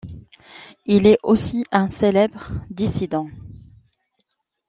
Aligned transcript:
Il 0.87 1.05
est 1.05 1.19
aussi 1.21 1.63
un 1.71 1.87
célèbre 1.91 2.49
dissident. 2.71 3.29